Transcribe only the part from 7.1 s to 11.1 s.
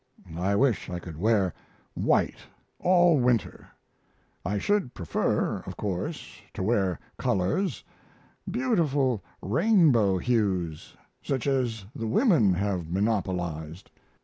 colors, beautiful rainbow hues,